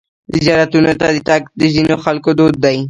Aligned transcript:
زیارتونو 0.43 0.91
ته 1.01 1.07
تګ 1.29 1.41
د 1.59 1.61
ځینو 1.75 1.95
خلکو 2.03 2.29
دود 2.37 2.55
دی. 2.63 2.77